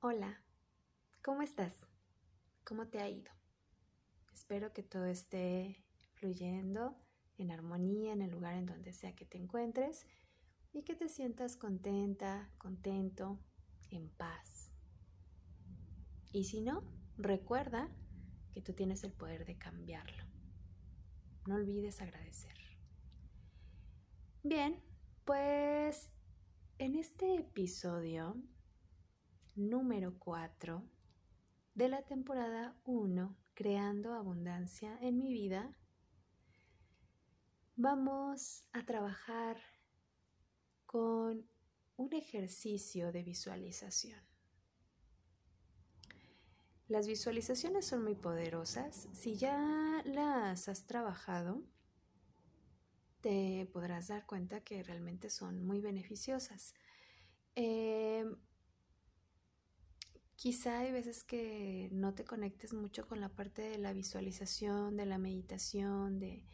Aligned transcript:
Hola, 0.00 0.40
¿cómo 1.24 1.42
estás? 1.42 1.74
¿Cómo 2.62 2.86
te 2.86 3.00
ha 3.00 3.08
ido? 3.08 3.32
Espero 4.32 4.72
que 4.72 4.84
todo 4.84 5.06
esté 5.06 5.84
fluyendo 6.14 6.96
en 7.36 7.50
armonía 7.50 8.12
en 8.12 8.22
el 8.22 8.30
lugar 8.30 8.54
en 8.54 8.66
donde 8.66 8.92
sea 8.92 9.16
que 9.16 9.24
te 9.24 9.38
encuentres 9.38 10.06
y 10.72 10.84
que 10.84 10.94
te 10.94 11.08
sientas 11.08 11.56
contenta, 11.56 12.48
contento, 12.58 13.40
en 13.90 14.08
paz. 14.08 14.70
Y 16.30 16.44
si 16.44 16.60
no, 16.60 16.84
recuerda 17.16 17.88
que 18.52 18.62
tú 18.62 18.74
tienes 18.74 19.02
el 19.02 19.12
poder 19.12 19.46
de 19.46 19.58
cambiarlo. 19.58 20.22
No 21.48 21.56
olvides 21.56 22.00
agradecer. 22.00 22.54
Bien, 24.44 24.80
pues 25.24 26.08
en 26.78 26.94
este 26.94 27.34
episodio 27.34 28.36
número 29.58 30.16
4 30.18 30.82
de 31.74 31.88
la 31.88 32.02
temporada 32.02 32.76
1, 32.84 33.36
Creando 33.54 34.14
Abundancia 34.14 34.96
en 35.00 35.18
mi 35.18 35.32
vida, 35.32 35.76
vamos 37.74 38.64
a 38.72 38.84
trabajar 38.84 39.58
con 40.86 41.44
un 41.96 42.12
ejercicio 42.12 43.10
de 43.10 43.24
visualización. 43.24 44.20
Las 46.86 47.08
visualizaciones 47.08 47.84
son 47.84 48.04
muy 48.04 48.14
poderosas. 48.14 49.08
Si 49.12 49.36
ya 49.36 50.02
las 50.04 50.68
has 50.68 50.86
trabajado, 50.86 51.62
te 53.20 53.68
podrás 53.72 54.06
dar 54.06 54.24
cuenta 54.24 54.60
que 54.60 54.84
realmente 54.84 55.28
son 55.28 55.66
muy 55.66 55.80
beneficiosas. 55.80 56.74
Eh, 57.56 58.24
Quizá 60.38 60.78
hay 60.78 60.92
veces 60.92 61.24
que 61.24 61.88
no 61.90 62.14
te 62.14 62.24
conectes 62.24 62.72
mucho 62.72 63.08
con 63.08 63.20
la 63.20 63.28
parte 63.28 63.60
de 63.60 63.76
la 63.76 63.92
visualización, 63.92 64.96
de 64.96 65.04
la 65.04 65.18
meditación, 65.18 66.20
de 66.20 66.44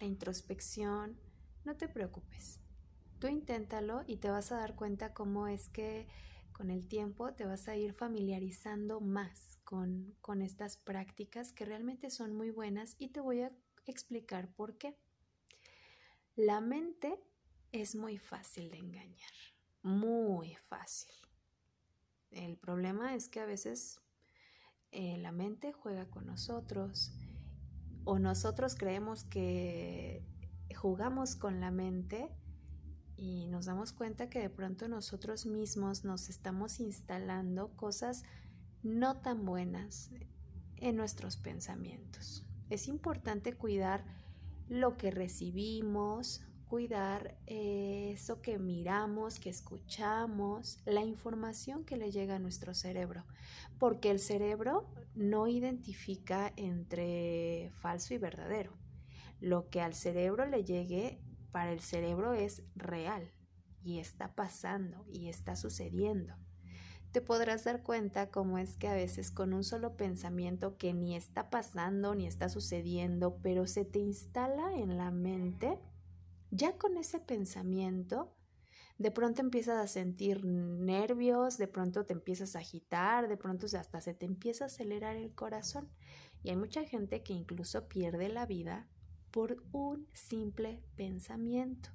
la 0.00 0.06
introspección. 0.06 1.16
No 1.64 1.76
te 1.76 1.86
preocupes. 1.86 2.58
Tú 3.20 3.28
inténtalo 3.28 4.02
y 4.08 4.16
te 4.16 4.28
vas 4.28 4.50
a 4.50 4.56
dar 4.56 4.74
cuenta 4.74 5.14
cómo 5.14 5.46
es 5.46 5.68
que 5.68 6.08
con 6.52 6.68
el 6.68 6.88
tiempo 6.88 7.32
te 7.32 7.44
vas 7.44 7.68
a 7.68 7.76
ir 7.76 7.92
familiarizando 7.92 9.00
más 9.00 9.60
con, 9.62 10.16
con 10.20 10.42
estas 10.42 10.76
prácticas 10.76 11.52
que 11.52 11.64
realmente 11.64 12.10
son 12.10 12.34
muy 12.34 12.50
buenas 12.50 12.96
y 12.98 13.10
te 13.10 13.20
voy 13.20 13.42
a 13.42 13.52
explicar 13.86 14.52
por 14.52 14.78
qué. 14.78 14.96
La 16.34 16.60
mente 16.60 17.20
es 17.70 17.94
muy 17.94 18.18
fácil 18.18 18.68
de 18.68 18.78
engañar, 18.78 19.30
muy 19.84 20.56
fácil. 20.56 21.27
El 22.30 22.56
problema 22.56 23.14
es 23.14 23.28
que 23.28 23.40
a 23.40 23.46
veces 23.46 24.00
eh, 24.90 25.18
la 25.18 25.32
mente 25.32 25.72
juega 25.72 26.08
con 26.10 26.26
nosotros 26.26 27.12
o 28.04 28.18
nosotros 28.18 28.74
creemos 28.74 29.24
que 29.24 30.24
jugamos 30.74 31.36
con 31.36 31.60
la 31.60 31.70
mente 31.70 32.30
y 33.16 33.46
nos 33.48 33.66
damos 33.66 33.92
cuenta 33.92 34.30
que 34.30 34.40
de 34.40 34.50
pronto 34.50 34.88
nosotros 34.88 35.44
mismos 35.44 36.04
nos 36.04 36.28
estamos 36.28 36.80
instalando 36.80 37.74
cosas 37.76 38.22
no 38.82 39.20
tan 39.20 39.44
buenas 39.44 40.10
en 40.76 40.96
nuestros 40.96 41.36
pensamientos. 41.36 42.44
Es 42.70 42.86
importante 42.86 43.54
cuidar 43.54 44.04
lo 44.68 44.96
que 44.96 45.10
recibimos, 45.10 46.42
cuidar 46.68 47.36
eh, 47.46 48.12
eso 48.12 48.40
que 48.40 48.58
miramos, 48.58 49.38
que 49.40 49.50
escuchamos, 49.50 50.80
la 50.84 51.02
información 51.02 51.84
que 51.84 51.96
le 51.96 52.10
llega 52.10 52.36
a 52.36 52.38
nuestro 52.38 52.74
cerebro, 52.74 53.24
porque 53.78 54.10
el 54.10 54.18
cerebro 54.18 54.86
no 55.14 55.48
identifica 55.48 56.52
entre 56.56 57.72
falso 57.80 58.14
y 58.14 58.18
verdadero. 58.18 58.72
Lo 59.40 59.68
que 59.68 59.80
al 59.80 59.94
cerebro 59.94 60.46
le 60.46 60.64
llegue, 60.64 61.20
para 61.50 61.72
el 61.72 61.80
cerebro 61.80 62.34
es 62.34 62.62
real 62.74 63.32
y 63.82 63.98
está 63.98 64.34
pasando 64.34 65.04
y 65.08 65.28
está 65.28 65.56
sucediendo. 65.56 66.34
Te 67.12 67.22
podrás 67.22 67.64
dar 67.64 67.82
cuenta 67.82 68.30
cómo 68.30 68.58
es 68.58 68.76
que 68.76 68.86
a 68.86 68.94
veces 68.94 69.30
con 69.30 69.54
un 69.54 69.64
solo 69.64 69.96
pensamiento 69.96 70.76
que 70.76 70.92
ni 70.92 71.16
está 71.16 71.48
pasando 71.48 72.14
ni 72.14 72.26
está 72.26 72.50
sucediendo, 72.50 73.38
pero 73.42 73.66
se 73.66 73.86
te 73.86 73.98
instala 73.98 74.74
en 74.74 74.98
la 74.98 75.10
mente, 75.10 75.80
ya 76.50 76.76
con 76.76 76.96
ese 76.96 77.20
pensamiento, 77.20 78.34
de 78.98 79.10
pronto 79.10 79.42
empiezas 79.42 79.78
a 79.78 79.86
sentir 79.86 80.44
nervios, 80.44 81.56
de 81.56 81.68
pronto 81.68 82.04
te 82.04 82.14
empiezas 82.14 82.56
a 82.56 82.60
agitar, 82.60 83.28
de 83.28 83.36
pronto 83.36 83.66
hasta 83.66 84.00
se 84.00 84.14
te 84.14 84.26
empieza 84.26 84.64
a 84.64 84.66
acelerar 84.66 85.16
el 85.16 85.32
corazón. 85.34 85.88
Y 86.42 86.50
hay 86.50 86.56
mucha 86.56 86.84
gente 86.84 87.22
que 87.22 87.32
incluso 87.32 87.86
pierde 87.88 88.28
la 88.28 88.46
vida 88.46 88.88
por 89.30 89.62
un 89.72 90.08
simple 90.14 90.82
pensamiento, 90.96 91.90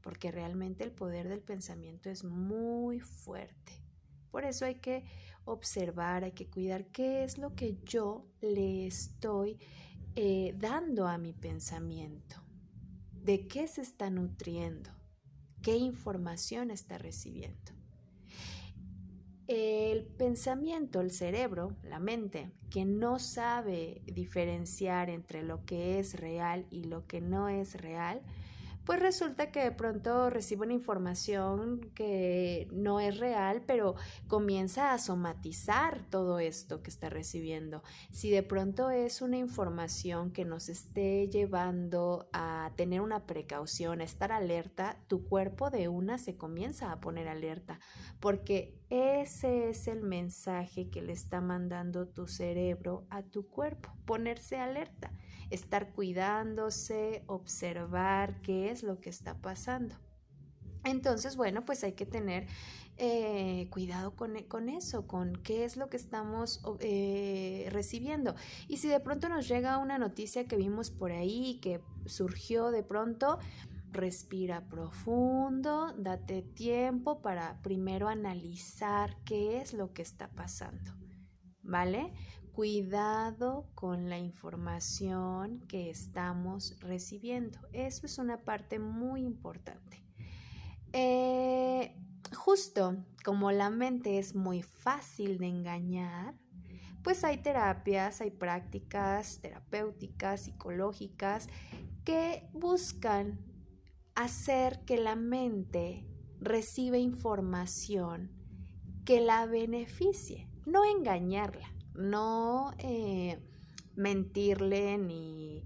porque 0.00 0.32
realmente 0.32 0.82
el 0.82 0.90
poder 0.90 1.28
del 1.28 1.42
pensamiento 1.42 2.10
es 2.10 2.24
muy 2.24 2.98
fuerte. 3.00 3.84
Por 4.30 4.44
eso 4.44 4.64
hay 4.64 4.76
que 4.76 5.04
observar, 5.44 6.24
hay 6.24 6.32
que 6.32 6.48
cuidar 6.48 6.86
qué 6.86 7.24
es 7.24 7.38
lo 7.38 7.54
que 7.54 7.78
yo 7.84 8.26
le 8.40 8.86
estoy 8.86 9.58
eh, 10.16 10.54
dando 10.58 11.06
a 11.06 11.18
mi 11.18 11.32
pensamiento 11.32 12.45
de 13.26 13.48
qué 13.48 13.66
se 13.66 13.82
está 13.82 14.08
nutriendo, 14.08 14.88
qué 15.60 15.74
información 15.74 16.70
está 16.70 16.96
recibiendo. 16.96 17.72
El 19.48 20.06
pensamiento, 20.06 21.00
el 21.00 21.10
cerebro, 21.10 21.76
la 21.82 21.98
mente, 21.98 22.52
que 22.70 22.84
no 22.84 23.18
sabe 23.18 24.00
diferenciar 24.06 25.10
entre 25.10 25.42
lo 25.42 25.64
que 25.64 25.98
es 25.98 26.14
real 26.14 26.68
y 26.70 26.84
lo 26.84 27.08
que 27.08 27.20
no 27.20 27.48
es 27.48 27.74
real, 27.74 28.22
pues 28.86 29.00
resulta 29.00 29.50
que 29.50 29.64
de 29.64 29.72
pronto 29.72 30.30
recibe 30.30 30.64
una 30.64 30.72
información 30.72 31.90
que 31.92 32.68
no 32.70 33.00
es 33.00 33.18
real, 33.18 33.64
pero 33.66 33.96
comienza 34.28 34.92
a 34.92 34.98
somatizar 34.98 36.08
todo 36.08 36.38
esto 36.38 36.84
que 36.84 36.90
está 36.90 37.10
recibiendo. 37.10 37.82
Si 38.12 38.30
de 38.30 38.44
pronto 38.44 38.90
es 38.90 39.22
una 39.22 39.38
información 39.38 40.30
que 40.30 40.44
nos 40.44 40.68
esté 40.68 41.28
llevando 41.28 42.28
a 42.32 42.70
tener 42.76 43.00
una 43.00 43.26
precaución, 43.26 44.00
a 44.00 44.04
estar 44.04 44.30
alerta, 44.30 44.96
tu 45.08 45.24
cuerpo 45.24 45.68
de 45.68 45.88
una 45.88 46.16
se 46.16 46.36
comienza 46.36 46.92
a 46.92 47.00
poner 47.00 47.26
alerta, 47.26 47.80
porque 48.20 48.78
ese 48.88 49.68
es 49.68 49.88
el 49.88 50.02
mensaje 50.02 50.90
que 50.90 51.02
le 51.02 51.12
está 51.12 51.40
mandando 51.40 52.06
tu 52.06 52.28
cerebro 52.28 53.04
a 53.10 53.24
tu 53.24 53.48
cuerpo, 53.48 53.90
ponerse 54.04 54.58
alerta 54.58 55.10
estar 55.50 55.92
cuidándose, 55.92 57.22
observar 57.26 58.40
qué 58.42 58.70
es 58.70 58.82
lo 58.82 59.00
que 59.00 59.10
está 59.10 59.40
pasando. 59.40 59.94
Entonces, 60.84 61.36
bueno, 61.36 61.64
pues 61.64 61.82
hay 61.82 61.92
que 61.92 62.06
tener 62.06 62.46
eh, 62.96 63.68
cuidado 63.70 64.14
con, 64.16 64.34
con, 64.44 64.68
eso, 64.68 65.06
con 65.06 65.34
qué 65.42 65.64
es 65.64 65.76
lo 65.76 65.88
que 65.88 65.96
estamos 65.96 66.62
eh, 66.80 67.68
recibiendo. 67.70 68.34
Y 68.68 68.78
si 68.78 68.88
de 68.88 69.00
pronto 69.00 69.28
nos 69.28 69.48
llega 69.48 69.78
una 69.78 69.98
noticia 69.98 70.46
que 70.46 70.56
vimos 70.56 70.90
por 70.90 71.12
ahí, 71.12 71.58
que 71.60 71.80
surgió 72.06 72.70
de 72.70 72.82
pronto, 72.82 73.38
respira 73.90 74.68
profundo, 74.68 75.92
date 75.98 76.42
tiempo 76.42 77.20
para 77.20 77.60
primero 77.62 78.08
analizar 78.08 79.16
qué 79.24 79.60
es 79.60 79.74
lo 79.74 79.92
que 79.92 80.02
está 80.02 80.28
pasando. 80.28 80.92
¿Vale? 81.62 82.12
Cuidado 82.56 83.66
con 83.74 84.08
la 84.08 84.18
información 84.18 85.60
que 85.68 85.90
estamos 85.90 86.74
recibiendo. 86.80 87.58
Eso 87.74 88.06
es 88.06 88.16
una 88.16 88.38
parte 88.38 88.78
muy 88.78 89.20
importante. 89.20 90.02
Eh, 90.94 91.94
justo 92.34 92.96
como 93.22 93.52
la 93.52 93.68
mente 93.68 94.18
es 94.18 94.34
muy 94.34 94.62
fácil 94.62 95.36
de 95.36 95.48
engañar, 95.48 96.32
pues 97.02 97.24
hay 97.24 97.36
terapias, 97.42 98.22
hay 98.22 98.30
prácticas 98.30 99.38
terapéuticas, 99.42 100.44
psicológicas, 100.44 101.48
que 102.06 102.48
buscan 102.54 103.38
hacer 104.14 104.82
que 104.86 104.96
la 104.96 105.14
mente 105.14 106.06
reciba 106.40 106.96
información 106.96 108.30
que 109.04 109.20
la 109.20 109.44
beneficie, 109.44 110.48
no 110.64 110.86
engañarla 110.86 111.75
no 111.96 112.72
eh, 112.78 113.38
mentirle 113.94 114.98
ni 114.98 115.62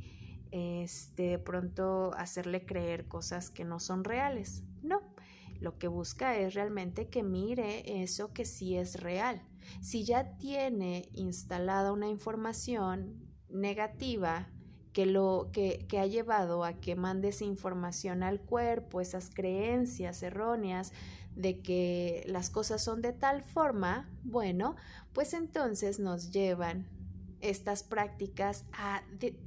este 0.50 1.38
pronto 1.38 2.12
hacerle 2.14 2.64
creer 2.64 3.06
cosas 3.06 3.50
que 3.50 3.64
no 3.64 3.80
son 3.80 4.04
reales. 4.04 4.64
No, 4.82 5.00
lo 5.60 5.78
que 5.78 5.88
busca 5.88 6.36
es 6.36 6.54
realmente 6.54 7.08
que 7.08 7.22
mire 7.22 8.02
eso 8.02 8.32
que 8.32 8.44
sí 8.44 8.76
es 8.76 9.00
real. 9.00 9.42
Si 9.80 10.04
ya 10.04 10.36
tiene 10.38 11.08
instalada 11.12 11.92
una 11.92 12.08
información 12.08 13.30
negativa 13.48 14.48
que 14.92 15.06
lo 15.06 15.50
que, 15.52 15.86
que 15.88 16.00
ha 16.00 16.06
llevado 16.06 16.64
a 16.64 16.72
que 16.74 16.96
mande 16.96 17.28
esa 17.28 17.44
información 17.44 18.22
al 18.22 18.40
cuerpo, 18.40 19.00
esas 19.00 19.30
creencias 19.30 20.22
erróneas 20.22 20.92
de 21.40 21.60
que 21.60 22.24
las 22.26 22.50
cosas 22.50 22.82
son 22.82 23.02
de 23.02 23.12
tal 23.12 23.42
forma, 23.42 24.08
bueno, 24.22 24.76
pues 25.12 25.34
entonces 25.34 25.98
nos 25.98 26.30
llevan 26.30 26.86
estas 27.40 27.82
prácticas 27.82 28.64
a 28.72 29.02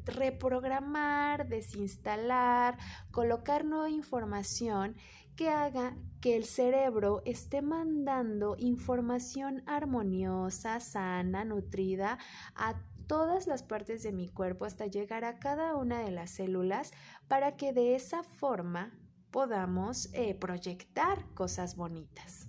reprogramar, 0.06 1.48
desinstalar, 1.48 2.78
colocar 3.12 3.66
nueva 3.66 3.90
información 3.90 4.96
que 5.36 5.50
haga 5.50 5.96
que 6.22 6.36
el 6.36 6.46
cerebro 6.46 7.22
esté 7.26 7.62
mandando 7.62 8.56
información 8.58 9.64
armoniosa, 9.66 10.80
sana, 10.80 11.44
nutrida 11.44 12.18
a 12.56 12.76
todas 13.08 13.48
las 13.48 13.64
partes 13.64 14.04
de 14.04 14.12
mi 14.12 14.30
cuerpo 14.30 14.66
hasta 14.66 14.88
llegar 14.88 15.26
a 15.26 15.40
cada 15.40 15.76
una 15.76 16.00
de 16.00 16.12
las 16.12 16.32
células 16.32 16.92
para 17.28 17.56
que 17.56 17.74
de 17.74 17.96
esa 17.96 18.24
forma 18.24 18.92
podamos 19.34 20.10
eh, 20.14 20.36
proyectar 20.36 21.26
cosas 21.34 21.76
bonitas. 21.76 22.48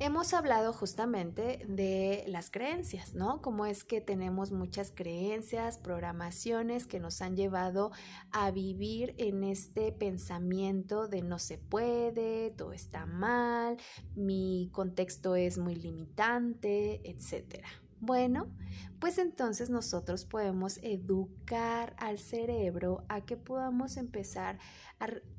Hemos 0.00 0.34
hablado 0.34 0.72
justamente 0.72 1.64
de 1.68 2.24
las 2.26 2.50
creencias, 2.50 3.14
¿no? 3.14 3.40
Cómo 3.40 3.64
es 3.64 3.84
que 3.84 4.00
tenemos 4.00 4.50
muchas 4.52 4.92
creencias, 4.92 5.78
programaciones 5.78 6.86
que 6.86 7.00
nos 7.00 7.22
han 7.22 7.36
llevado 7.36 7.92
a 8.32 8.50
vivir 8.50 9.14
en 9.18 9.44
este 9.44 9.92
pensamiento 9.92 11.08
de 11.08 11.22
no 11.22 11.38
se 11.38 11.58
puede, 11.58 12.50
todo 12.50 12.72
está 12.72 13.06
mal, 13.06 13.76
mi 14.16 14.70
contexto 14.72 15.36
es 15.36 15.56
muy 15.56 15.76
limitante, 15.76 17.00
etc. 17.08 17.64
Bueno, 18.00 18.46
pues 19.00 19.18
entonces 19.18 19.70
nosotros 19.70 20.24
podemos 20.24 20.78
educar 20.82 21.94
al 21.98 22.18
cerebro 22.18 23.04
a 23.08 23.20
que 23.20 23.36
podamos 23.36 23.96
empezar 23.96 24.58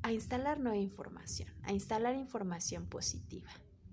a, 0.02 0.12
instalar 0.12 0.60
nueva 0.60 0.78
información, 0.78 1.48
a 1.62 1.72
instalar 1.72 2.14
información 2.16 2.86
positiva. 2.86 3.50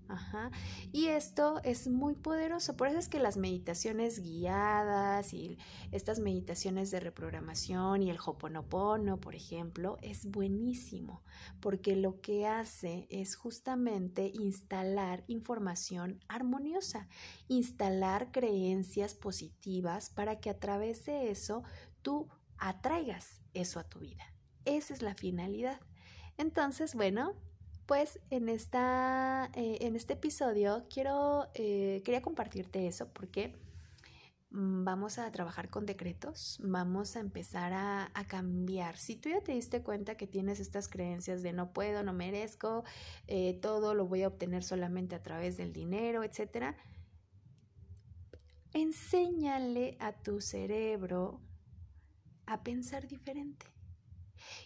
Ajá. 0.09 0.51
Y 0.94 1.07
esto 1.07 1.59
es 1.63 1.88
muy 1.88 2.15
poderoso. 2.15 2.77
Por 2.77 2.88
eso 2.88 2.98
es 2.98 3.09
que 3.09 3.19
las 3.19 3.38
meditaciones 3.38 4.19
guiadas 4.19 5.33
y 5.33 5.57
estas 5.92 6.19
meditaciones 6.19 6.92
de 6.92 7.00
reprogramación 7.00 8.04
y 8.04 8.09
el 8.09 8.18
Hoponopono, 8.24 9.19
por 9.19 9.36
ejemplo, 9.36 9.98
es 10.01 10.25
buenísimo, 10.25 11.24
porque 11.59 11.95
lo 11.95 12.21
que 12.21 12.48
hace 12.48 13.07
es 13.09 13.36
justamente 13.36 14.31
instalar 14.33 15.24
información 15.27 16.24
armoniosa, 16.27 17.07
instalar 17.48 18.31
creencias 18.31 19.13
positivas 19.13 20.10
para 20.10 20.39
que 20.39 20.50
a 20.50 20.60
través 20.60 21.06
de 21.06 21.31
eso 21.31 21.63
tú 22.01 22.30
atraigas 22.57 23.42
eso 23.53 23.80
a 23.80 23.83
tu 23.83 24.00
vida. 24.00 24.33
Esa 24.65 24.94
es 24.94 25.01
la 25.01 25.15
finalidad. 25.15 25.80
Entonces, 26.38 26.94
bueno, 26.94 27.33
pues 27.88 28.19
en, 28.30 28.50
esta, 28.50 29.50
eh, 29.56 29.78
en 29.81 29.95
este 29.95 30.13
episodio 30.13 30.86
quiero, 30.94 31.48
eh, 31.56 32.01
quería 32.04 32.22
compartirte 32.22 32.86
eso 32.86 33.07
porque 33.13 33.56
mm, 34.51 34.84
vamos 34.84 35.18
a 35.18 35.31
trabajar 35.31 35.69
con 35.69 35.86
decretos, 35.86 36.60
vamos 36.62 37.16
a 37.16 37.22
empezar 37.22 37.72
a, 37.74 38.12
cambiar. 38.28 38.98
Si 38.98 39.16
tú 39.16 39.30
ya 39.30 39.42
te 39.42 39.54
diste 39.54 39.84
cuenta 39.84 40.16
que 40.16 40.28
tienes 40.28 40.60
estas 40.60 40.89
creencias 40.89 41.42
de 41.44 41.54
no 41.54 41.72
puedo, 41.72 42.04
no 42.04 42.12
merezco, 42.12 42.84
eh, 43.25 43.57
todo 43.62 43.94
lo 43.94 44.06
voy 44.06 44.24
a 44.24 44.28
obtener 44.28 44.63
solamente 44.66 45.16
a 45.16 45.24
través 45.24 45.56
del 45.56 45.72
dinero, 45.72 46.24
etc., 46.24 46.75
enséñale 48.74 49.95
a 50.00 50.12
tu 50.12 50.42
cerebro 50.42 51.39
a 52.45 52.63
pensar 52.63 53.07
diferente. 53.07 53.76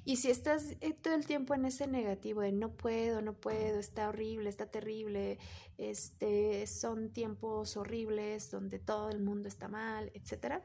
Y 0.03 0.17
si 0.17 0.29
estás 0.29 0.75
eh, 0.81 0.93
todo 0.93 1.13
el 1.13 1.25
tiempo 1.25 1.53
en 1.53 1.65
ese 1.65 1.87
negativo 1.87 2.41
de 2.41 2.51
no 2.51 2.71
puedo, 2.71 3.21
no 3.21 3.33
puedo, 3.33 3.79
está 3.79 4.09
horrible, 4.09 4.49
está 4.49 4.65
terrible, 4.65 5.37
este, 5.77 6.65
son 6.67 7.11
tiempos 7.11 7.77
horribles 7.77 8.51
donde 8.51 8.79
todo 8.79 9.09
el 9.09 9.19
mundo 9.19 9.47
está 9.47 9.67
mal, 9.67 10.11
etcétera, 10.13 10.63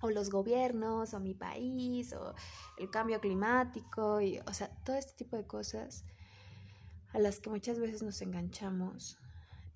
o 0.00 0.10
los 0.10 0.30
gobiernos, 0.30 1.14
o 1.14 1.20
mi 1.20 1.34
país, 1.34 2.12
o 2.12 2.34
el 2.78 2.90
cambio 2.90 3.20
climático, 3.20 4.20
y, 4.20 4.38
o 4.38 4.54
sea, 4.54 4.68
todo 4.84 4.96
este 4.96 5.14
tipo 5.14 5.36
de 5.36 5.46
cosas 5.46 6.04
a 7.12 7.18
las 7.18 7.40
que 7.40 7.50
muchas 7.50 7.78
veces 7.78 8.02
nos 8.02 8.20
enganchamos. 8.22 9.18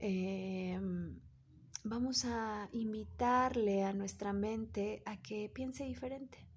Em, 0.01 1.19
vamos 1.85 2.25
a 2.25 2.69
invitarle 2.73 3.85
a 3.85 3.93
nuestra 3.93 4.33
mente 4.33 5.03
a 5.07 5.17
que 5.17 5.49
piense 5.49 5.85
diferente 5.85 6.48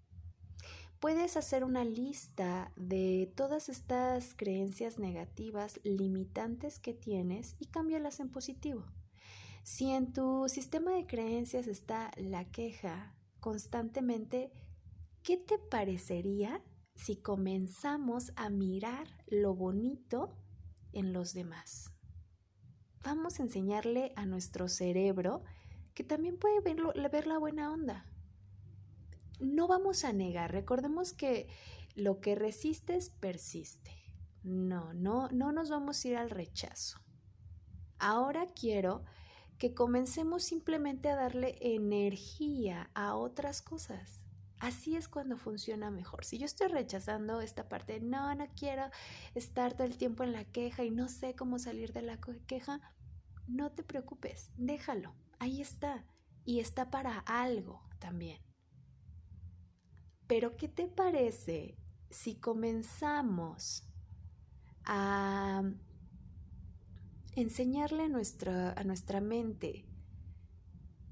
puedes 1.01 1.35
hacer 1.35 1.63
una 1.63 1.83
lista 1.83 2.71
de 2.75 3.33
todas 3.35 3.69
estas 3.69 4.35
creencias 4.35 4.99
negativas 4.99 5.79
limitantes 5.83 6.79
que 6.79 6.93
tienes 6.93 7.55
y 7.59 7.65
cámbialas 7.65 8.19
en 8.19 8.29
positivo. 8.29 8.85
Si 9.63 9.89
en 9.89 10.13
tu 10.13 10.47
sistema 10.47 10.91
de 10.91 11.07
creencias 11.07 11.65
está 11.65 12.11
la 12.17 12.45
queja 12.45 13.15
constantemente, 13.39 14.51
¿qué 15.23 15.37
te 15.37 15.57
parecería 15.57 16.61
si 16.95 17.15
comenzamos 17.15 18.31
a 18.35 18.51
mirar 18.51 19.07
lo 19.25 19.55
bonito 19.55 20.37
en 20.93 21.13
los 21.13 21.33
demás? 21.33 21.91
Vamos 23.03 23.39
a 23.39 23.43
enseñarle 23.43 24.13
a 24.15 24.27
nuestro 24.27 24.69
cerebro 24.69 25.41
que 25.95 26.03
también 26.03 26.37
puede 26.37 26.61
ver, 26.61 27.25
la 27.25 27.39
buena 27.39 27.73
onda 27.73 28.05
no 29.41 29.67
vamos 29.67 30.03
a 30.03 30.13
negar, 30.13 30.51
recordemos 30.51 31.13
que 31.13 31.47
lo 31.95 32.21
que 32.21 32.35
resistes 32.35 33.09
persiste. 33.09 33.91
No, 34.43 34.93
no, 34.93 35.29
no 35.29 35.51
nos 35.51 35.69
vamos 35.69 36.03
a 36.03 36.07
ir 36.07 36.17
al 36.17 36.29
rechazo. 36.29 36.99
Ahora 37.99 38.47
quiero 38.47 39.03
que 39.57 39.75
comencemos 39.75 40.43
simplemente 40.43 41.09
a 41.09 41.15
darle 41.15 41.57
energía 41.61 42.89
a 42.95 43.15
otras 43.15 43.61
cosas. 43.61 44.19
Así 44.59 44.95
es 44.95 45.07
cuando 45.07 45.37
funciona 45.37 45.91
mejor. 45.91 46.25
Si 46.25 46.37
yo 46.37 46.45
estoy 46.45 46.67
rechazando 46.67 47.41
esta 47.41 47.69
parte, 47.69 47.99
no, 47.99 48.33
no 48.35 48.47
quiero 48.55 48.89
estar 49.35 49.73
todo 49.73 49.85
el 49.85 49.97
tiempo 49.97 50.23
en 50.23 50.33
la 50.33 50.45
queja 50.45 50.83
y 50.83 50.91
no 50.91 51.09
sé 51.09 51.35
cómo 51.35 51.59
salir 51.59 51.93
de 51.93 52.01
la 52.01 52.19
queja, 52.47 52.79
no 53.47 53.71
te 53.71 53.83
preocupes, 53.83 54.51
déjalo, 54.57 55.13
ahí 55.39 55.61
está. 55.61 56.05
Y 56.43 56.59
está 56.59 56.89
para 56.89 57.19
algo 57.19 57.83
también. 57.99 58.50
Pero 60.31 60.55
¿qué 60.55 60.69
te 60.69 60.87
parece 60.87 61.75
si 62.09 62.35
comenzamos 62.35 63.83
a 64.85 65.61
enseñarle 67.35 68.03
a 68.03 68.07
nuestra, 68.07 68.71
a 68.71 68.85
nuestra 68.85 69.19
mente 69.19 69.85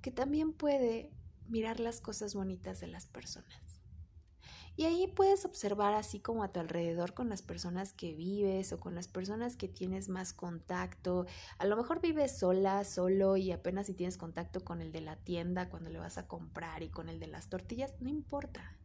que 0.01 0.11
también 0.11 0.53
puede 0.53 1.11
mirar 1.49 1.81
las 1.81 1.99
cosas 1.99 2.33
bonitas 2.33 2.79
de 2.79 2.88
las 2.88 3.07
personas? 3.07 3.81
Y 4.77 4.85
ahí 4.85 5.07
puedes 5.07 5.43
observar 5.43 5.95
así 5.95 6.21
como 6.21 6.41
a 6.41 6.53
tu 6.53 6.61
alrededor 6.61 7.13
con 7.13 7.27
las 7.27 7.41
personas 7.41 7.91
que 7.91 8.13
vives 8.13 8.71
o 8.71 8.79
con 8.79 8.95
las 8.95 9.09
personas 9.09 9.57
que 9.57 9.67
tienes 9.67 10.07
más 10.07 10.31
contacto. 10.31 11.25
A 11.57 11.65
lo 11.65 11.75
mejor 11.75 11.99
vives 11.99 12.38
sola, 12.38 12.85
solo 12.85 13.35
y 13.35 13.51
apenas 13.51 13.88
si 13.88 13.93
tienes 13.93 14.17
contacto 14.17 14.63
con 14.63 14.79
el 14.79 14.93
de 14.93 15.01
la 15.01 15.17
tienda 15.17 15.67
cuando 15.67 15.89
le 15.89 15.99
vas 15.99 16.17
a 16.17 16.29
comprar 16.29 16.83
y 16.83 16.89
con 16.89 17.09
el 17.09 17.19
de 17.19 17.27
las 17.27 17.49
tortillas, 17.49 17.93
no 17.99 18.07
importa 18.07 18.78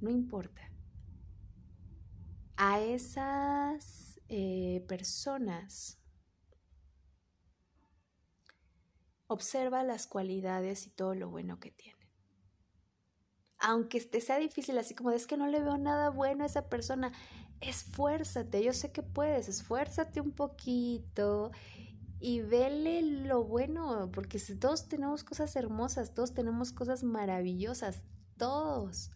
no 0.00 0.10
importa. 0.10 0.62
A 2.56 2.80
esas 2.80 4.20
eh, 4.28 4.84
personas 4.88 5.98
observa 9.26 9.82
las 9.82 10.06
cualidades 10.06 10.86
y 10.86 10.90
todo 10.90 11.14
lo 11.14 11.28
bueno 11.28 11.58
que 11.60 11.70
tienen. 11.70 11.96
Aunque 13.58 14.00
te 14.00 14.20
sea 14.20 14.38
difícil, 14.38 14.78
así 14.78 14.94
como 14.94 15.10
es 15.10 15.26
que 15.26 15.36
no 15.36 15.48
le 15.48 15.60
veo 15.60 15.78
nada 15.78 16.10
bueno 16.10 16.44
a 16.44 16.46
esa 16.46 16.68
persona, 16.68 17.12
esfuérzate, 17.60 18.62
yo 18.62 18.72
sé 18.72 18.92
que 18.92 19.02
puedes, 19.02 19.48
esfuérzate 19.48 20.20
un 20.20 20.32
poquito 20.32 21.52
y 22.20 22.40
vele 22.40 23.02
lo 23.02 23.44
bueno, 23.44 24.10
porque 24.12 24.38
todos 24.38 24.88
tenemos 24.88 25.24
cosas 25.24 25.56
hermosas, 25.56 26.14
todos 26.14 26.34
tenemos 26.34 26.72
cosas 26.72 27.02
maravillosas, 27.02 28.04
todos 28.36 29.10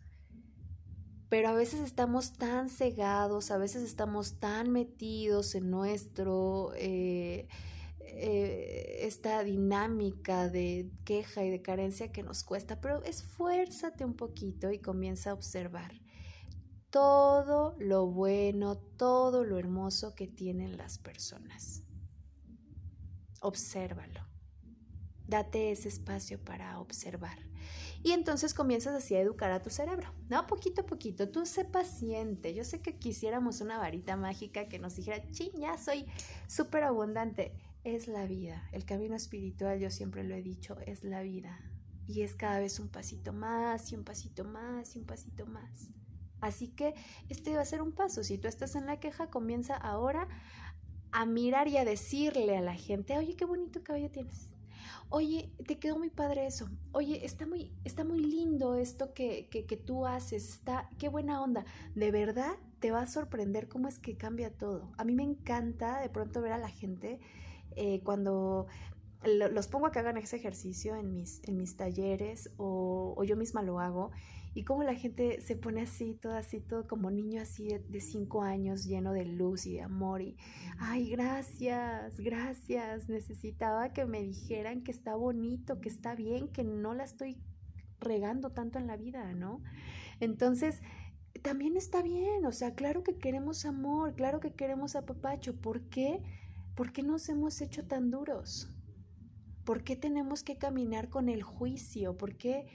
pero 1.30 1.48
a 1.48 1.54
veces 1.54 1.80
estamos 1.80 2.32
tan 2.32 2.68
cegados, 2.68 3.52
a 3.52 3.56
veces 3.56 3.84
estamos 3.84 4.40
tan 4.40 4.70
metidos 4.70 5.54
en 5.54 5.70
nuestro, 5.70 6.72
eh, 6.74 7.46
eh, 8.00 8.98
esta 9.02 9.44
dinámica 9.44 10.48
de 10.48 10.90
queja 11.04 11.44
y 11.44 11.50
de 11.50 11.62
carencia 11.62 12.10
que 12.10 12.24
nos 12.24 12.42
cuesta, 12.42 12.80
pero 12.80 13.04
esfuérzate 13.04 14.04
un 14.04 14.14
poquito 14.14 14.72
y 14.72 14.80
comienza 14.80 15.30
a 15.30 15.34
observar 15.34 15.92
todo 16.90 17.76
lo 17.78 18.06
bueno, 18.08 18.76
todo 18.76 19.44
lo 19.44 19.56
hermoso 19.56 20.16
que 20.16 20.26
tienen 20.26 20.76
las 20.76 20.98
personas. 20.98 21.84
Obsérvalo. 23.40 24.26
Date 25.28 25.70
ese 25.70 25.86
espacio 25.86 26.42
para 26.44 26.80
observar. 26.80 27.38
Y 28.02 28.12
entonces 28.12 28.54
comienzas 28.54 28.94
así 28.94 29.14
a 29.14 29.20
educar 29.20 29.50
a 29.50 29.60
tu 29.60 29.68
cerebro, 29.68 30.12
¿no? 30.30 30.46
Poquito 30.46 30.82
a 30.82 30.86
poquito. 30.86 31.28
Tú 31.28 31.44
sé 31.44 31.66
paciente. 31.66 32.54
Yo 32.54 32.64
sé 32.64 32.80
que 32.80 32.96
quisiéramos 32.96 33.60
una 33.60 33.78
varita 33.78 34.16
mágica 34.16 34.68
que 34.68 34.78
nos 34.78 34.96
dijera, 34.96 35.22
ching, 35.30 35.52
ya 35.58 35.76
soy 35.76 36.06
súper 36.48 36.84
abundante. 36.84 37.52
Es 37.84 38.08
la 38.08 38.26
vida. 38.26 38.68
El 38.72 38.86
camino 38.86 39.16
espiritual, 39.16 39.78
yo 39.78 39.90
siempre 39.90 40.24
lo 40.24 40.34
he 40.34 40.42
dicho, 40.42 40.78
es 40.86 41.04
la 41.04 41.20
vida. 41.22 41.60
Y 42.06 42.22
es 42.22 42.34
cada 42.36 42.58
vez 42.58 42.80
un 42.80 42.88
pasito 42.88 43.32
más 43.32 43.92
y 43.92 43.96
un 43.96 44.04
pasito 44.04 44.44
más 44.44 44.96
y 44.96 44.98
un 44.98 45.06
pasito 45.06 45.46
más. 45.46 45.90
Así 46.40 46.68
que 46.68 46.94
este 47.28 47.54
va 47.54 47.60
a 47.60 47.66
ser 47.66 47.82
un 47.82 47.92
paso. 47.92 48.24
Si 48.24 48.38
tú 48.38 48.48
estás 48.48 48.76
en 48.76 48.86
la 48.86 48.98
queja, 48.98 49.28
comienza 49.28 49.76
ahora 49.76 50.26
a 51.12 51.26
mirar 51.26 51.68
y 51.68 51.76
a 51.76 51.84
decirle 51.84 52.56
a 52.56 52.62
la 52.62 52.74
gente, 52.74 53.18
oye, 53.18 53.36
qué 53.36 53.44
bonito 53.44 53.82
cabello 53.82 54.10
tienes 54.10 54.49
oye, 55.10 55.52
te 55.66 55.78
quedó 55.78 55.98
muy 55.98 56.08
padre 56.08 56.46
eso, 56.46 56.68
oye, 56.92 57.24
está 57.24 57.46
muy, 57.46 57.72
está 57.84 58.04
muy 58.04 58.20
lindo 58.20 58.76
esto 58.76 59.12
que, 59.12 59.48
que, 59.50 59.66
que 59.66 59.76
tú 59.76 60.06
haces, 60.06 60.48
está, 60.48 60.88
qué 60.98 61.08
buena 61.08 61.42
onda, 61.42 61.64
de 61.94 62.10
verdad 62.10 62.54
te 62.78 62.90
va 62.90 63.02
a 63.02 63.06
sorprender 63.06 63.68
cómo 63.68 63.88
es 63.88 63.98
que 63.98 64.16
cambia 64.16 64.50
todo. 64.50 64.90
A 64.96 65.04
mí 65.04 65.14
me 65.14 65.22
encanta 65.22 66.00
de 66.00 66.08
pronto 66.08 66.40
ver 66.40 66.52
a 66.52 66.58
la 66.58 66.70
gente 66.70 67.20
eh, 67.76 68.00
cuando 68.02 68.66
los 69.22 69.68
pongo 69.68 69.86
a 69.86 69.92
que 69.92 69.98
hagan 69.98 70.16
ese 70.16 70.36
ejercicio 70.36 70.96
en 70.96 71.12
mis, 71.12 71.46
en 71.46 71.56
mis 71.58 71.76
talleres 71.76 72.50
o, 72.56 73.22
yo 73.24 73.36
misma 73.36 73.62
lo 73.62 73.78
hago 73.78 74.10
y 74.54 74.64
cómo 74.64 74.82
la 74.82 74.94
gente 74.94 75.40
se 75.42 75.56
pone 75.56 75.82
así, 75.82 76.14
todo 76.14 76.34
así, 76.34 76.60
todo 76.60 76.88
como 76.88 77.10
niño 77.10 77.42
así 77.42 77.68
de, 77.68 78.00
cinco 78.00 78.42
años, 78.42 78.84
lleno 78.84 79.12
de 79.12 79.26
luz 79.26 79.66
y 79.66 79.74
de 79.74 79.82
amor 79.82 80.22
y, 80.22 80.36
ay, 80.78 81.10
gracias, 81.10 82.18
gracias, 82.18 83.08
necesitaba 83.08 83.92
que 83.92 84.06
me 84.06 84.22
dijeran 84.22 84.82
que 84.82 84.90
está 84.90 85.14
bonito, 85.14 85.80
que 85.80 85.90
está 85.90 86.14
bien, 86.14 86.48
que 86.48 86.64
no 86.64 86.94
la 86.94 87.04
estoy 87.04 87.36
regando 88.00 88.50
tanto 88.50 88.78
en 88.78 88.86
la 88.86 88.96
vida, 88.96 89.34
¿no? 89.34 89.62
Entonces, 90.18 90.80
también 91.42 91.76
está 91.76 92.02
bien, 92.02 92.44
o 92.46 92.52
sea, 92.52 92.74
claro 92.74 93.02
que 93.02 93.18
queremos 93.18 93.66
amor, 93.66 94.14
claro 94.14 94.40
que 94.40 94.52
queremos 94.52 94.96
apapacho, 94.96 95.54
¿por 95.60 95.82
qué? 95.82 96.22
¿Por 96.74 96.92
qué 96.92 97.02
nos 97.02 97.28
hemos 97.28 97.60
hecho 97.60 97.86
tan 97.86 98.10
duros? 98.10 98.68
¿Por 99.64 99.84
qué 99.84 99.96
tenemos 99.96 100.42
que 100.42 100.56
caminar 100.56 101.08
con 101.08 101.28
el 101.28 101.42
juicio? 101.42 102.16
¿Por 102.16 102.36
qué? 102.36 102.66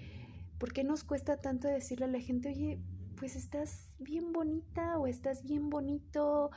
¿Por 0.58 0.74
qué 0.74 0.84
nos 0.84 1.04
cuesta 1.04 1.38
tanto 1.38 1.68
decirle 1.68 2.06
a 2.06 2.10
la 2.10 2.20
gente, 2.20 2.50
oye, 2.50 2.80
pues 3.16 3.36
estás 3.36 3.90
bien 4.00 4.32
bonita 4.32 4.98
o 4.98 5.08
estás 5.08 5.44
bien 5.44 5.70
bonito 5.70 6.52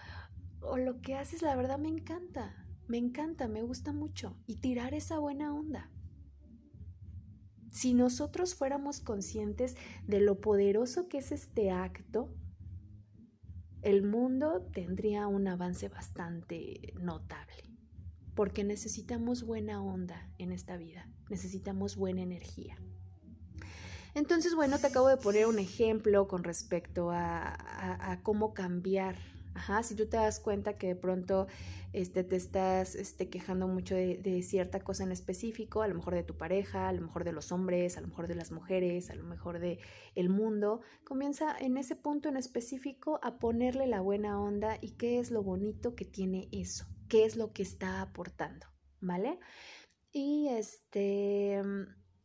o 0.60 0.76
lo 0.76 1.00
que 1.00 1.14
haces, 1.14 1.42
la 1.42 1.56
verdad 1.56 1.78
me 1.78 1.88
encanta, 1.88 2.54
me 2.88 2.98
encanta, 2.98 3.48
me 3.48 3.62
gusta 3.62 3.92
mucho 3.92 4.36
y 4.46 4.56
tirar 4.56 4.94
esa 4.94 5.18
buena 5.18 5.54
onda. 5.54 5.90
Si 7.70 7.94
nosotros 7.94 8.54
fuéramos 8.54 9.00
conscientes 9.00 9.76
de 10.06 10.20
lo 10.20 10.40
poderoso 10.40 11.08
que 11.08 11.18
es 11.18 11.32
este 11.32 11.70
acto, 11.70 12.34
el 13.82 14.02
mundo 14.02 14.68
tendría 14.72 15.28
un 15.28 15.46
avance 15.46 15.88
bastante 15.88 16.94
notable, 17.00 17.62
porque 18.38 18.62
necesitamos 18.62 19.42
buena 19.42 19.82
onda 19.82 20.30
en 20.38 20.52
esta 20.52 20.76
vida, 20.76 21.08
necesitamos 21.28 21.96
buena 21.96 22.22
energía. 22.22 22.76
Entonces, 24.14 24.54
bueno, 24.54 24.78
te 24.78 24.86
acabo 24.86 25.08
de 25.08 25.16
poner 25.16 25.48
un 25.48 25.58
ejemplo 25.58 26.28
con 26.28 26.44
respecto 26.44 27.10
a, 27.10 28.20
cómo 28.22 28.54
cambiar. 28.54 29.16
Ajá, 29.54 29.82
si 29.82 29.96
tú 29.96 30.06
te 30.06 30.18
das 30.18 30.38
cuenta 30.38 30.78
que 30.78 30.86
de 30.86 30.94
pronto 30.94 31.48
este, 31.92 32.22
te 32.22 32.36
estás 32.36 32.94
este, 32.94 33.28
quejando 33.28 33.66
mucho 33.66 33.96
de, 33.96 34.40
cierta 34.44 34.78
cosa 34.78 35.02
en 35.02 35.10
específico, 35.10 35.82
a 35.82 35.88
lo 35.88 35.96
mejor 35.96 36.14
de 36.14 36.22
tu 36.22 36.36
pareja, 36.36 36.88
a 36.88 36.92
lo 36.92 37.00
mejor 37.00 37.24
de 37.24 37.32
los 37.32 37.50
hombres, 37.50 37.96
a 37.96 38.02
lo 38.02 38.06
mejor 38.06 38.28
de 38.28 38.36
las 38.36 38.52
mujeres, 38.52 39.10
a 39.10 39.16
lo 39.16 39.24
mejor 39.24 39.58
de 39.58 39.80
el 40.14 40.28
mundo, 40.28 40.80
comienza 41.02 41.58
en 41.58 41.76
ese 41.76 41.96
punto 41.96 42.28
en 42.28 42.36
específico 42.36 43.18
a 43.24 43.40
ponerle 43.40 43.88
la 43.88 44.00
buena 44.00 44.40
onda 44.40 44.78
y 44.80 44.92
qué 44.92 45.18
es 45.18 45.32
lo 45.32 45.42
bonito 45.42 45.96
que 45.96 46.04
tiene 46.04 46.48
eso, 46.52 46.86
qué 47.08 47.24
es 47.24 47.36
lo 47.36 47.52
que 47.52 47.62
está 47.62 48.02
aportando, 48.02 48.66
¿vale? 49.00 49.38
Y 50.12 50.48
este 50.48 51.62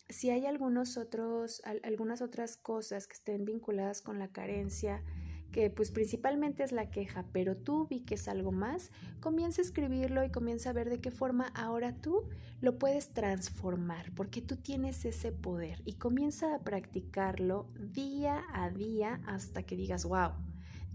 si 0.10 0.30
hay 0.30 0.46
algunos 0.46 0.98
otros, 0.98 1.62
algunas 1.84 2.22
otras 2.22 2.58
cosas 2.58 3.08
que 3.08 3.14
estén 3.14 3.46
vinculadas 3.46 4.02
con 4.02 4.20
la 4.20 4.28
carencia, 4.28 5.04
que 5.52 5.70
pues 5.70 5.92
principalmente 5.92 6.64
es 6.64 6.72
la 6.72 6.90
queja, 6.90 7.26
pero 7.32 7.56
tú 7.56 7.88
vi 7.88 8.02
que 8.02 8.16
es 8.16 8.28
algo 8.28 8.52
más, 8.52 8.92
comienza 9.20 9.62
a 9.62 9.66
escribirlo 9.66 10.24
y 10.24 10.32
comienza 10.32 10.72
a 10.72 10.74
ver 10.74 10.90
de 10.90 11.00
qué 11.00 11.12
forma 11.12 11.48
ahora 11.56 11.96
tú 12.02 12.28
lo 12.60 12.80
puedes 12.80 13.14
transformar, 13.14 14.12
porque 14.16 14.42
tú 14.42 14.58
tienes 14.58 15.06
ese 15.06 15.32
poder 15.32 15.82
y 15.86 15.94
comienza 15.94 16.56
a 16.56 16.60
practicarlo 16.60 17.70
día 17.76 18.44
a 18.54 18.70
día 18.72 19.22
hasta 19.26 19.64
que 19.64 19.76
digas, 19.76 20.06
wow, 20.06 20.32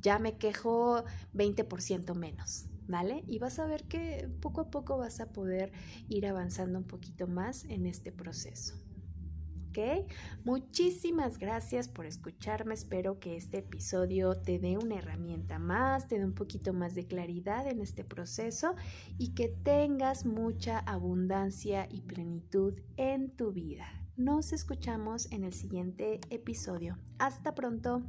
ya 0.01 0.19
me 0.19 0.39
quejo 0.39 1.05
20% 1.35 2.15
menos. 2.15 2.67
¿Vale? 2.89 3.23
Y 3.27 3.39
vas 3.39 3.59
a 3.59 3.67
ver 3.67 3.85
que 3.85 4.29
poco 4.41 4.63
a 4.63 4.71
poco 4.71 4.97
vas 4.99 5.21
a 5.21 5.31
poder 5.33 5.73
ir 6.09 6.27
avanzando 6.27 6.79
un 6.79 6.87
poquito 6.87 7.27
más 7.27 7.65
en 7.65 7.87
este 7.87 8.11
proceso. 8.11 8.75
Muchísimas 10.45 11.39
gracias 11.39 11.89
por 11.89 12.07
escucharme. 12.07 12.75
Espero 12.75 13.21
que 13.21 13.37
este 13.37 13.59
episodio 13.59 14.35
te 14.35 14.59
dé 14.59 14.77
una 14.77 14.97
herramienta 14.97 15.59
más, 15.59 16.09
te 16.09 16.19
dé 16.19 16.25
un 16.25 16.35
poquito 16.35 16.73
más 16.73 16.95
de 16.95 17.07
claridad 17.07 17.67
en 17.69 17.81
este 17.81 18.03
proceso 18.05 18.75
y 19.19 19.35
que 19.35 19.49
tengas 19.49 20.27
mucha 20.27 20.79
abundancia 20.81 21.87
y 21.91 22.01
plenitud 22.01 22.75
en 22.97 23.31
tu 23.31 23.53
vida. 23.53 23.87
Nos 24.17 24.53
escuchamos 24.53 25.31
en 25.31 25.45
el 25.45 25.53
siguiente 25.53 26.21
episodio. 26.31 26.99
Hasta 27.19 27.55
pronto. 27.55 28.03